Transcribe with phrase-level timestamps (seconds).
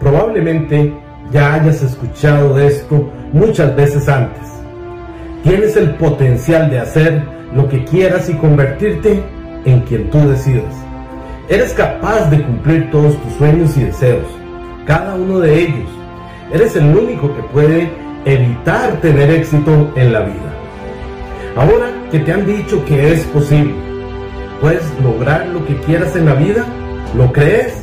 [0.00, 0.94] Probablemente
[1.30, 4.48] ya hayas escuchado de esto muchas veces antes.
[5.44, 7.22] Tienes el potencial de hacer
[7.54, 9.22] lo que quieras y convertirte
[9.64, 10.74] en quien tú decidas.
[11.48, 14.26] Eres capaz de cumplir todos tus sueños y deseos,
[14.86, 15.88] cada uno de ellos.
[16.52, 17.90] Eres el único que puede
[18.24, 20.54] evitar tener éxito en la vida.
[21.56, 23.74] Ahora que te han dicho que es posible,
[24.60, 26.64] puedes lograr lo que quieras en la vida,
[27.16, 27.79] ¿lo crees?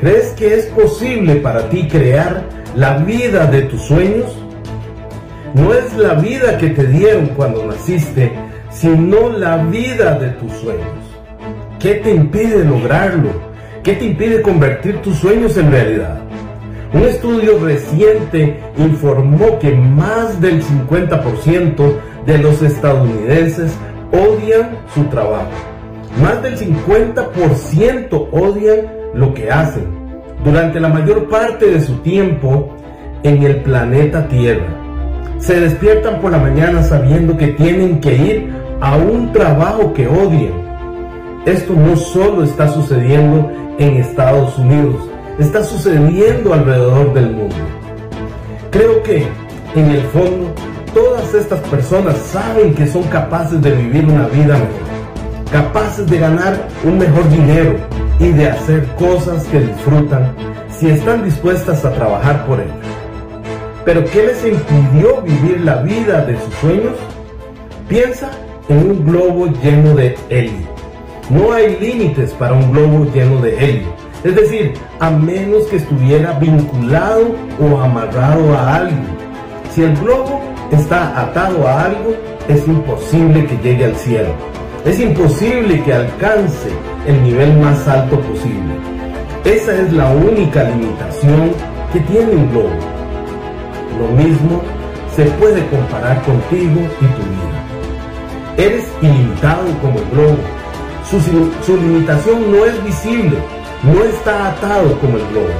[0.00, 2.42] ¿Crees que es posible para ti crear
[2.74, 4.26] la vida de tus sueños?
[5.54, 8.30] No es la vida que te dieron cuando naciste,
[8.70, 10.84] sino la vida de tus sueños.
[11.80, 13.30] ¿Qué te impide lograrlo?
[13.82, 16.20] ¿Qué te impide convertir tus sueños en realidad?
[16.92, 21.94] Un estudio reciente informó que más del 50%
[22.26, 23.72] de los estadounidenses
[24.12, 25.48] odian su trabajo.
[26.22, 29.95] Más del 50% odian lo que hacen
[30.44, 32.76] durante la mayor parte de su tiempo
[33.22, 34.66] en el planeta Tierra.
[35.38, 40.64] Se despiertan por la mañana sabiendo que tienen que ir a un trabajo que odian.
[41.44, 44.96] Esto no solo está sucediendo en Estados Unidos,
[45.38, 47.54] está sucediendo alrededor del mundo.
[48.70, 49.26] Creo que
[49.74, 50.52] en el fondo
[50.94, 56.56] todas estas personas saben que son capaces de vivir una vida mejor, capaces de ganar
[56.84, 57.76] un mejor dinero
[58.18, 60.34] y de hacer cosas que disfrutan
[60.70, 62.72] si están dispuestas a trabajar por ello.
[63.84, 66.94] Pero ¿qué les impidió vivir la vida de sus sueños?
[67.88, 68.30] Piensa
[68.68, 70.66] en un globo lleno de helio.
[71.30, 73.88] No hay límites para un globo lleno de helio.
[74.24, 79.02] Es decir, a menos que estuviera vinculado o amarrado a algo.
[79.72, 80.40] Si el globo
[80.72, 82.14] está atado a algo,
[82.48, 84.34] es imposible que llegue al cielo.
[84.86, 86.68] Es imposible que alcance
[87.08, 88.72] el nivel más alto posible.
[89.44, 91.50] Esa es la única limitación
[91.92, 92.78] que tiene un globo.
[93.98, 94.62] Lo mismo
[95.16, 98.68] se puede comparar contigo y tu vida.
[98.68, 100.38] Eres ilimitado como el globo.
[101.10, 103.38] Su, su, limitación no es visible,
[103.82, 105.54] no está atado como el globo.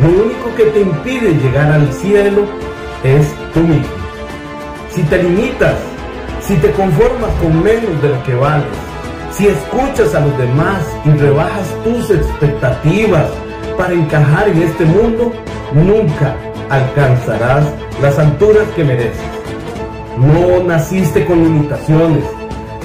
[0.00, 2.42] Lo único que te impide llegar al cielo
[3.02, 4.02] es tú mismo.
[4.94, 5.74] Si te limitas,
[6.52, 8.66] si te conformas con menos de lo que vales,
[9.30, 13.26] si escuchas a los demás y rebajas tus expectativas
[13.78, 15.32] para encajar en este mundo,
[15.72, 16.36] nunca
[16.68, 17.64] alcanzarás
[18.02, 19.16] las alturas que mereces.
[20.18, 22.24] No naciste con limitaciones,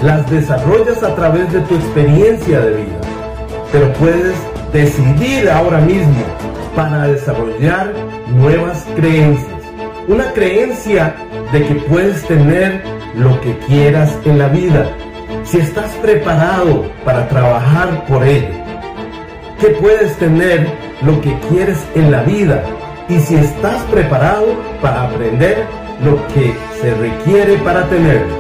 [0.02, 3.02] las desarrollas a través de tu experiencia de vida,
[3.74, 4.36] pero puedes
[4.72, 6.24] decidir ahora mismo
[6.74, 7.92] para desarrollar
[8.28, 9.57] nuevas creencias.
[10.08, 11.18] Una creencia
[11.52, 12.82] de que puedes tener
[13.14, 14.90] lo que quieras en la vida,
[15.44, 18.56] si estás preparado para trabajar por ello.
[19.60, 20.66] Que puedes tener
[21.02, 22.64] lo que quieres en la vida
[23.10, 24.46] y si estás preparado
[24.82, 25.66] para aprender
[26.02, 28.34] lo que se requiere para tenerlo.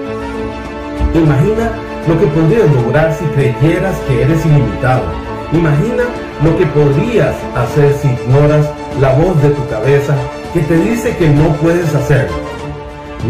[1.15, 1.69] Imagina
[2.07, 5.03] lo que podrías lograr si creyeras que eres ilimitado.
[5.51, 6.03] Imagina
[6.45, 8.69] lo que podrías hacer si ignoras
[9.01, 10.15] la voz de tu cabeza
[10.57, 12.35] que te dice que no puedes hacerlo.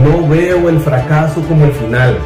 [0.01, 2.17] No veo el fracaso como el final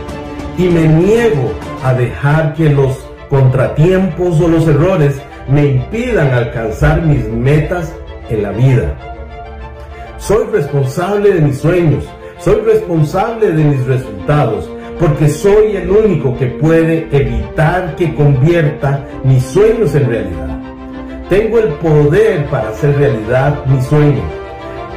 [0.60, 1.52] y me niego
[1.84, 5.20] a dejar que los contratiempos o los errores
[5.50, 7.92] me impidan alcanzar mis metas
[8.30, 8.96] en la vida.
[10.20, 12.04] Soy responsable de mis sueños,
[12.38, 14.70] soy responsable de mis resultados,
[15.00, 20.60] porque soy el único que puede evitar que convierta mis sueños en realidad.
[21.28, 24.42] Tengo el poder para hacer realidad mis sueños.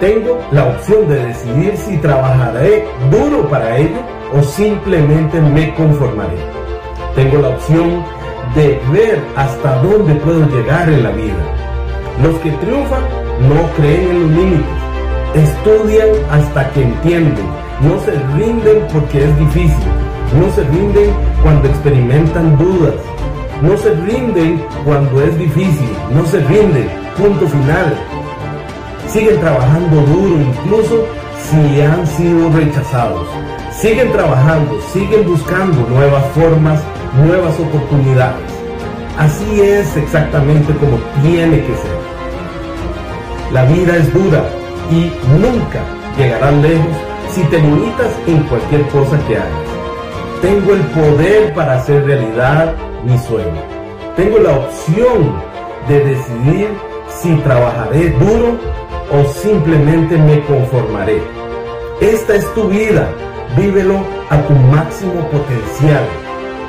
[0.01, 4.01] Tengo la opción de decidir si trabajaré duro para ello
[4.37, 6.37] o simplemente me conformaré.
[7.15, 8.05] Tengo la opción
[8.57, 11.35] de ver hasta dónde puedo llegar en la vida.
[12.23, 13.03] Los que triunfan
[13.49, 14.85] no creen en los límites,
[15.35, 17.47] estudian hasta que entienden,
[17.81, 19.89] no se rinden porque es difícil,
[20.39, 21.11] no se rinden
[21.43, 22.95] cuando experimentan dudas,
[23.63, 27.95] no se rinden cuando es difícil, no se rinden, punto final.
[29.09, 31.07] Siguen trabajando duro incluso
[31.51, 33.27] si han sido rechazados.
[33.73, 36.81] Siguen trabajando, siguen buscando nuevas formas,
[37.25, 38.51] nuevas oportunidades.
[39.19, 42.05] Así es exactamente como tiene que ser.
[43.53, 44.43] La vida es dura
[44.91, 45.81] y nunca
[46.19, 46.97] llegarás lejos
[47.31, 49.75] si te limitas en cualquier cosa que hagas.
[50.43, 52.75] Tengo el poder para hacer realidad
[53.05, 53.63] mi sueño.
[54.17, 55.33] Tengo la opción
[55.89, 56.69] de decidir
[57.09, 58.59] si trabajaré duro
[59.13, 61.23] o simplemente me conformaré.
[62.01, 63.09] Esta es tu vida,
[63.57, 66.05] vívelo a tu máximo potencial.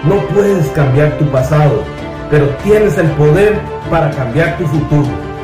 [0.03, 1.83] No puedes cambiar tu pasado,
[2.29, 3.59] pero tienes el poder
[3.89, 5.34] para cambiar tu futuro.